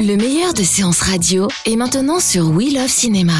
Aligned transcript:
Le 0.00 0.16
meilleur 0.16 0.52
de 0.52 0.62
séances 0.62 1.00
radio 1.00 1.48
est 1.64 1.76
maintenant 1.76 2.20
sur 2.20 2.50
We 2.50 2.72
Love 2.74 2.88
Cinéma. 2.88 3.32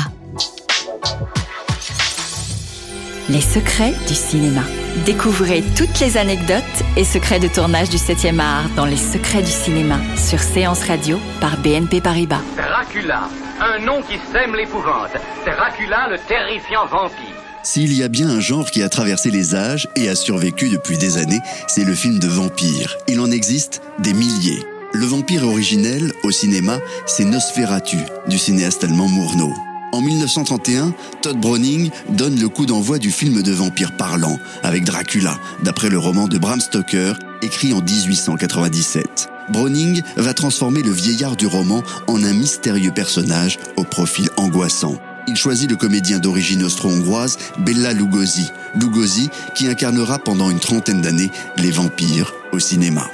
Les 3.28 3.40
secrets 3.40 3.92
du 4.08 4.14
cinéma. 4.14 4.62
Découvrez 5.04 5.62
toutes 5.76 6.00
les 6.00 6.16
anecdotes 6.16 6.62
et 6.96 7.04
secrets 7.04 7.40
de 7.40 7.48
tournage 7.48 7.90
du 7.90 7.98
7e 7.98 8.38
art 8.40 8.68
dans 8.76 8.86
Les 8.86 8.96
secrets 8.96 9.42
du 9.42 9.50
cinéma 9.50 9.98
sur 10.16 10.38
Séance 10.40 10.84
Radio 10.84 11.18
par 11.40 11.58
BNP 11.58 12.00
Paribas. 12.00 12.40
Dracula, 12.56 13.28
un 13.60 13.84
nom 13.84 14.00
qui 14.02 14.18
sème 14.32 14.54
l'épouvante. 14.54 15.10
Dracula, 15.44 16.08
le 16.08 16.18
terrifiant 16.26 16.86
vampire. 16.86 17.36
S'il 17.62 17.92
y 17.92 18.02
a 18.02 18.08
bien 18.08 18.28
un 18.30 18.40
genre 18.40 18.70
qui 18.70 18.82
a 18.82 18.88
traversé 18.88 19.30
les 19.30 19.54
âges 19.54 19.88
et 19.96 20.08
a 20.08 20.14
survécu 20.14 20.68
depuis 20.68 20.96
des 20.96 21.18
années, 21.18 21.40
c'est 21.66 21.84
le 21.84 21.94
film 21.94 22.18
de 22.18 22.28
vampire. 22.28 22.96
Il 23.08 23.20
en 23.20 23.30
existe 23.30 23.82
des 23.98 24.14
milliers. 24.14 24.64
Le 24.92 25.04
vampire 25.04 25.46
originel, 25.46 26.12
au 26.26 26.30
cinéma, 26.30 26.78
c'est 27.06 27.24
Nosferatu, 27.24 27.98
du 28.28 28.38
cinéaste 28.38 28.84
allemand 28.84 29.08
Murnau. 29.08 29.54
En 29.92 30.00
1931, 30.00 30.92
Todd 31.22 31.40
Browning 31.40 31.90
donne 32.10 32.38
le 32.38 32.48
coup 32.48 32.66
d'envoi 32.66 32.98
du 32.98 33.10
film 33.10 33.42
de 33.42 33.52
vampire 33.52 33.96
parlant, 33.96 34.38
avec 34.62 34.84
Dracula, 34.84 35.38
d'après 35.62 35.88
le 35.88 35.98
roman 35.98 36.26
de 36.26 36.36
Bram 36.36 36.60
Stoker, 36.60 37.14
écrit 37.42 37.72
en 37.72 37.80
1897. 37.80 39.28
Browning 39.50 40.02
va 40.16 40.34
transformer 40.34 40.82
le 40.82 40.90
vieillard 40.90 41.36
du 41.36 41.46
roman 41.46 41.82
en 42.08 42.22
un 42.22 42.32
mystérieux 42.32 42.92
personnage 42.92 43.58
au 43.76 43.84
profil 43.84 44.28
angoissant. 44.36 44.96
Il 45.28 45.36
choisit 45.36 45.70
le 45.70 45.76
comédien 45.76 46.18
d'origine 46.18 46.64
austro-hongroise 46.64 47.38
Bella 47.58 47.92
Lugosi, 47.92 48.50
Lugosi 48.74 49.30
qui 49.54 49.68
incarnera 49.68 50.18
pendant 50.18 50.50
une 50.50 50.60
trentaine 50.60 51.00
d'années 51.00 51.30
les 51.56 51.70
vampires 51.70 52.34
au 52.52 52.58
cinéma. 52.58 53.08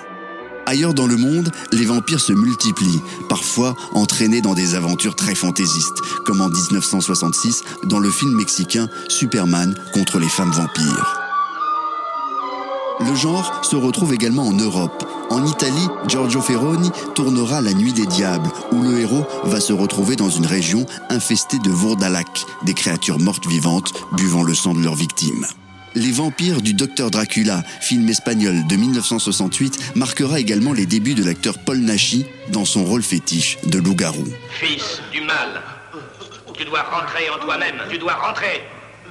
Ailleurs 0.67 0.95
dans 0.95 1.07
le 1.07 1.17
monde, 1.17 1.51
les 1.73 1.85
vampires 1.85 2.21
se 2.21 2.33
multiplient, 2.33 3.03
parfois 3.29 3.75
entraînés 3.95 4.41
dans 4.41 4.55
des 4.55 4.75
aventures 4.75 5.17
très 5.17 5.35
fantaisistes, 5.35 6.01
comme 6.25 6.41
en 6.41 6.49
1966 6.49 7.65
dans 7.85 7.99
le 7.99 8.11
film 8.11 8.35
mexicain 8.35 8.89
Superman 9.09 9.75
contre 9.93 10.19
les 10.19 10.29
femmes 10.29 10.53
vampires. 10.53 11.19
Le 13.01 13.15
genre 13.17 13.65
se 13.65 13.75
retrouve 13.75 14.15
également 14.15 14.47
en 14.47 14.53
Europe. 14.53 15.05
En 15.31 15.45
Italie, 15.47 15.89
Giorgio 16.07 16.41
Ferroni 16.41 16.91
tournera 17.15 17.61
La 17.61 17.73
Nuit 17.73 17.93
des 17.93 18.07
Diables, 18.07 18.51
où 18.71 18.83
le 18.83 19.01
héros 19.01 19.27
va 19.45 19.61
se 19.61 19.73
retrouver 19.73 20.15
dans 20.15 20.31
une 20.31 20.47
région 20.47 20.87
infestée 21.11 21.59
de 21.59 21.71
Vourdalak, 21.71 22.45
des 22.65 22.75
créatures 22.75 23.19
mortes 23.19 23.47
vivantes 23.47 23.93
buvant 24.13 24.45
le 24.45 24.55
sang 24.55 24.75
de 24.75 24.83
leurs 24.83 24.95
victimes. 24.95 25.47
Les 25.95 26.11
vampires 26.11 26.63
du 26.63 26.73
docteur 26.73 27.11
Dracula, 27.11 27.63
film 27.81 28.09
espagnol 28.09 28.67
de 28.67 28.77
1968, 28.77 29.95
marquera 29.95 30.41
également 30.41 30.73
les 30.73 30.87
débuts 30.87 31.15
de 31.15 31.25
l'acteur 31.25 31.59
Paul 31.59 31.79
Naschy 31.79 32.27
dans 32.49 32.65
son 32.65 32.85
rôle 32.85 33.03
fétiche 33.03 33.59
de 33.67 33.79
loup-garou. 33.79 34.25
Fils 34.51 35.03
du 35.13 35.21
mal, 35.21 35.61
tu 36.55 36.65
dois 36.65 36.83
rentrer 36.83 37.29
en 37.29 37.39
toi-même. 37.45 37.77
Tu 37.91 37.99
dois 37.99 38.15
rentrer. 38.15 38.63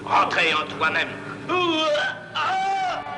Rentrer 0.03 0.53
en 0.53 0.65
toi-même. 0.77 1.09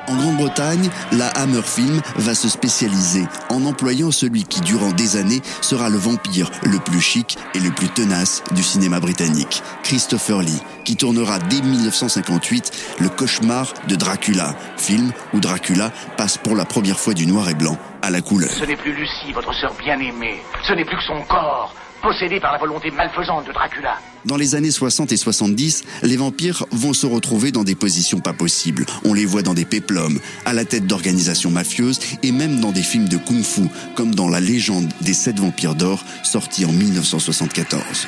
En 0.06 0.16
Grande-Bretagne, 0.16 0.90
la 1.12 1.28
Hammer 1.28 1.62
Film 1.62 2.00
va 2.16 2.34
se 2.34 2.48
spécialiser 2.48 3.24
en 3.48 3.64
employant 3.64 4.10
celui 4.10 4.44
qui, 4.44 4.60
durant 4.60 4.92
des 4.92 5.16
années, 5.16 5.40
sera 5.60 5.88
le 5.88 5.96
vampire 5.96 6.50
le 6.62 6.78
plus 6.78 7.00
chic 7.00 7.38
et 7.54 7.60
le 7.60 7.70
plus 7.70 7.88
tenace 7.88 8.42
du 8.54 8.62
cinéma 8.62 9.00
britannique, 9.00 9.62
Christopher 9.82 10.42
Lee, 10.42 10.62
qui 10.84 10.96
tournera 10.96 11.38
dès 11.38 11.62
1958 11.62 12.72
Le 13.00 13.08
cauchemar 13.08 13.72
de 13.88 13.96
Dracula, 13.96 14.54
film 14.76 15.12
où 15.32 15.40
Dracula 15.40 15.90
passe 16.16 16.36
pour 16.36 16.54
la 16.54 16.64
première 16.64 16.98
fois 16.98 17.14
du 17.14 17.26
noir 17.26 17.48
et 17.48 17.54
blanc 17.54 17.78
à 18.04 18.10
la 18.10 18.20
couleur. 18.20 18.50
Ce 18.50 18.64
n'est 18.64 18.76
plus 18.76 18.92
Lucie, 18.92 19.32
votre 19.32 19.54
sœur 19.54 19.74
bien-aimée. 19.82 20.42
Ce 20.66 20.72
n'est 20.74 20.84
plus 20.84 20.96
que 20.96 21.02
son 21.02 21.22
corps, 21.22 21.74
possédé 22.02 22.38
par 22.38 22.52
la 22.52 22.58
volonté 22.58 22.90
malfaisante 22.90 23.46
de 23.46 23.52
Dracula. 23.52 23.98
Dans 24.26 24.36
les 24.36 24.54
années 24.54 24.70
60 24.70 25.12
et 25.12 25.16
70, 25.16 25.84
les 26.02 26.16
vampires 26.16 26.66
vont 26.70 26.92
se 26.92 27.06
retrouver 27.06 27.50
dans 27.50 27.64
des 27.64 27.74
positions 27.74 28.20
pas 28.20 28.34
possibles. 28.34 28.84
On 29.04 29.14
les 29.14 29.24
voit 29.24 29.42
dans 29.42 29.54
des 29.54 29.64
péplums, 29.64 30.20
à 30.44 30.52
la 30.52 30.66
tête 30.66 30.86
d'organisations 30.86 31.50
mafieuses 31.50 31.98
et 32.22 32.32
même 32.32 32.60
dans 32.60 32.72
des 32.72 32.82
films 32.82 33.08
de 33.08 33.16
kung-fu, 33.16 33.68
comme 33.94 34.14
dans 34.14 34.28
La 34.28 34.40
légende 34.40 34.92
des 35.00 35.14
sept 35.14 35.38
vampires 35.38 35.74
d'or, 35.74 36.04
sorti 36.22 36.66
en 36.66 36.72
1974. 36.72 38.06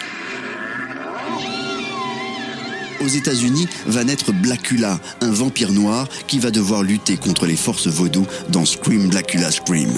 Aux 3.01 3.09
États-Unis 3.09 3.67
va 3.87 4.05
naître 4.05 4.33
Blackula, 4.33 4.99
un 5.21 5.31
vampire 5.31 5.73
noir 5.73 6.09
qui 6.27 6.39
va 6.39 6.51
devoir 6.51 6.83
lutter 6.83 7.17
contre 7.17 7.47
les 7.47 7.57
forces 7.57 7.89
vaudou 7.89 8.27
dans 8.49 8.65
Scream 8.65 9.09
Blackula 9.09 9.51
Scream. 9.51 9.93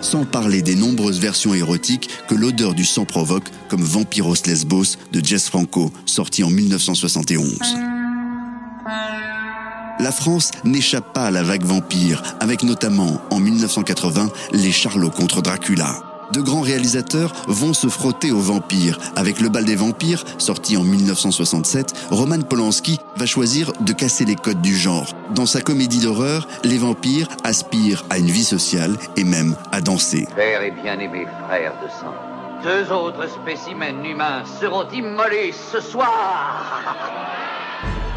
Sans 0.00 0.24
parler 0.24 0.62
des 0.62 0.74
nombreuses 0.74 1.20
versions 1.20 1.54
érotiques 1.54 2.08
que 2.28 2.34
l'odeur 2.34 2.74
du 2.74 2.84
sang 2.84 3.04
provoque, 3.04 3.48
comme 3.68 3.82
Vampiros 3.82 4.34
Lesbos 4.46 4.96
de 5.12 5.24
Jess 5.24 5.48
Franco, 5.48 5.92
sorti 6.06 6.42
en 6.42 6.50
1971. 6.50 7.58
La 10.00 10.12
France 10.12 10.50
n'échappe 10.64 11.12
pas 11.12 11.26
à 11.26 11.30
la 11.30 11.42
vague 11.42 11.64
vampire, 11.64 12.22
avec 12.40 12.62
notamment, 12.62 13.20
en 13.30 13.38
1980, 13.38 14.30
Les 14.54 14.72
Charlots 14.72 15.10
contre 15.10 15.42
Dracula. 15.42 16.09
De 16.32 16.40
grands 16.40 16.60
réalisateurs 16.60 17.32
vont 17.48 17.72
se 17.72 17.88
frotter 17.88 18.30
aux 18.30 18.40
vampires. 18.40 18.98
Avec 19.16 19.40
Le 19.40 19.48
Bal 19.48 19.64
des 19.64 19.74
Vampires, 19.74 20.24
sorti 20.38 20.76
en 20.76 20.84
1967, 20.84 22.06
Roman 22.10 22.40
Polanski 22.40 22.98
va 23.16 23.26
choisir 23.26 23.72
de 23.80 23.92
casser 23.92 24.24
les 24.24 24.36
codes 24.36 24.60
du 24.60 24.76
genre. 24.76 25.12
Dans 25.34 25.46
sa 25.46 25.60
comédie 25.60 26.00
d'horreur, 26.00 26.46
les 26.62 26.78
vampires 26.78 27.28
aspirent 27.42 28.04
à 28.10 28.18
une 28.18 28.30
vie 28.30 28.44
sociale 28.44 28.96
et 29.16 29.24
même 29.24 29.56
à 29.72 29.80
danser. 29.80 30.28
Père 30.36 30.62
et 30.62 30.70
bien-aimé 30.70 31.26
frère 31.46 31.74
de 31.82 31.88
sang. 31.88 32.14
Deux 32.62 32.92
autres 32.92 33.26
spécimens 33.28 34.04
humains 34.04 34.44
seront 34.60 34.88
immolés 34.90 35.52
ce 35.72 35.80
soir. 35.80 36.96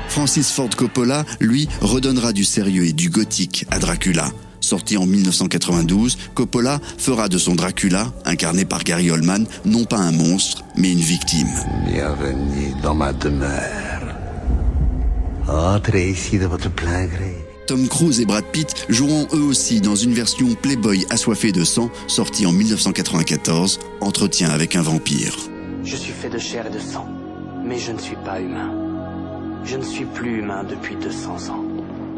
Francis 0.09 0.51
Ford 0.51 0.69
Coppola, 0.77 1.23
lui, 1.39 1.67
redonnera 1.81 2.33
du 2.33 2.43
sérieux 2.43 2.85
et 2.85 2.93
du 2.93 3.09
gothique 3.09 3.65
à 3.71 3.79
Dracula. 3.79 4.25
Sorti 4.73 4.97
en 4.97 5.05
1992, 5.05 6.17
Coppola 6.33 6.79
fera 6.97 7.29
de 7.29 7.37
son 7.37 7.53
Dracula, 7.53 8.11
incarné 8.25 8.65
par 8.65 8.83
Gary 8.83 9.11
Oldman, 9.11 9.45
non 9.65 9.83
pas 9.83 9.99
un 9.99 10.11
monstre, 10.11 10.63
mais 10.75 10.91
une 10.91 10.97
victime. 10.97 11.51
Bienvenue 11.85 12.73
dans 12.81 12.95
ma 12.95 13.13
demeure. 13.13 14.15
Entrez 15.47 16.09
ici 16.09 16.39
de 16.39 16.47
votre 16.47 16.71
plein 16.71 17.05
gré. 17.05 17.37
Tom 17.67 17.87
Cruise 17.87 18.19
et 18.19 18.25
Brad 18.25 18.45
Pitt 18.45 18.87
joueront 18.89 19.27
eux 19.33 19.43
aussi 19.43 19.79
dans 19.79 19.95
une 19.95 20.15
version 20.15 20.55
Playboy 20.55 21.05
assoiffée 21.11 21.51
de 21.51 21.63
sang, 21.63 21.91
sortie 22.07 22.47
en 22.47 22.51
1994, 22.51 23.79
Entretien 24.01 24.49
avec 24.49 24.75
un 24.75 24.81
vampire. 24.81 25.37
Je 25.83 25.95
suis 25.95 26.13
fait 26.13 26.31
de 26.31 26.39
chair 26.39 26.65
et 26.65 26.71
de 26.71 26.79
sang, 26.79 27.07
mais 27.63 27.77
je 27.77 27.91
ne 27.91 27.99
suis 27.99 28.17
pas 28.25 28.41
humain. 28.41 28.73
Je 29.65 29.77
ne 29.77 29.83
suis 29.83 30.05
plus 30.05 30.39
humain 30.39 30.63
depuis 30.67 30.95
200 30.95 31.49
ans. 31.51 31.72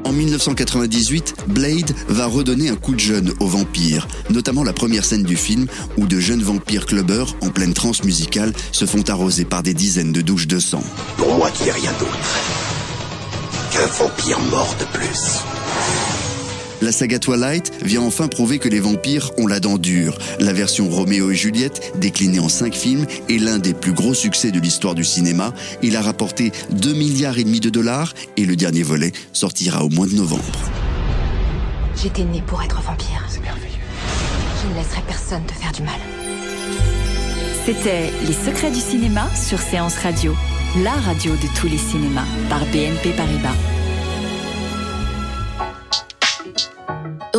En 0.06 0.12
1998, 0.12 1.36
Blade 1.48 1.92
va 2.08 2.28
redonner 2.28 2.70
un 2.70 2.76
coup 2.76 2.94
de 2.94 3.00
jeune 3.00 3.34
aux 3.40 3.48
vampires, 3.48 4.08
notamment 4.30 4.64
la 4.64 4.72
première 4.72 5.04
scène 5.04 5.24
du 5.24 5.36
film 5.36 5.66
où 5.98 6.06
de 6.06 6.20
jeunes 6.20 6.44
vampires 6.44 6.86
clubbers 6.86 7.36
en 7.42 7.50
pleine 7.50 7.74
transe 7.74 8.04
musicale 8.04 8.54
se 8.72 8.86
font 8.86 9.04
arroser 9.08 9.46
par 9.46 9.64
des 9.64 9.74
dizaines 9.74 10.14
de 10.14 10.22
douches 10.22 10.48
de 10.48 10.60
sang. 10.60 10.84
Pour 11.18 11.36
moi 11.36 11.50
qui 11.50 11.64
n'ai 11.64 11.72
rien 11.72 11.92
d'autre 12.00 12.20
qu'un 13.72 13.88
vampire 13.88 14.40
mort 14.52 14.76
de 14.80 14.86
plus. 14.98 15.44
La 16.82 16.92
saga 16.92 17.20
Twilight 17.20 17.72
vient 17.84 18.02
enfin 18.02 18.28
prouver 18.28 18.60
que 18.60 18.70
les 18.70 18.80
vampires 18.80 19.32
ont 19.38 19.48
la 19.48 19.60
dent 19.60 19.78
dure. 19.78 20.18
La 20.40 20.54
version 20.54 20.90
Roméo 20.90 21.32
et 21.32 21.36
Juliette, 21.36 21.94
déclinée 21.96 22.40
en 22.40 22.50
cinq 22.50 22.74
films, 22.76 23.06
est 23.30 23.38
l'un 23.38 23.60
des 23.60 23.74
plus 23.74 23.94
gros 23.94 24.14
succès 24.14 24.52
de 24.52 24.60
l'histoire 24.60 24.96
du 24.96 25.04
cinéma. 25.04 25.54
Il 25.82 25.96
a 25.96 26.02
rapporté 26.02 26.52
2 26.72 26.94
milliards 26.94 27.38
et 27.38 27.44
demi 27.44 27.60
de 27.60 27.70
dollars 27.70 28.14
et 28.38 28.46
le 28.46 28.56
dernier 28.56 28.84
volet 28.84 29.14
sortira 29.34 29.84
au 29.84 29.90
mois 29.90 30.08
de 30.08 30.14
novembre. 30.14 30.44
J'étais 32.02 32.24
né 32.24 32.44
pour 32.46 32.62
être 32.62 32.82
vampire. 32.82 33.26
C'est 33.30 33.42
merveilleux. 33.42 33.72
Je 34.62 34.70
ne 34.70 34.76
laisserai 34.76 35.02
personne 35.08 35.44
te 35.46 35.54
faire 35.54 35.72
du 35.72 35.84
mal. 35.84 36.00
C'était 37.66 38.12
Les 38.28 38.34
secrets 38.34 38.70
du 38.70 38.80
cinéma 38.80 39.28
sur 39.34 39.60
Séance 39.60 39.98
Radio, 39.98 40.36
la 40.84 40.92
radio 40.92 41.32
de 41.32 41.60
tous 41.60 41.68
les 41.68 41.80
cinémas 41.80 42.28
par 42.50 42.60
BNP 42.66 43.12
Paribas. 43.18 43.75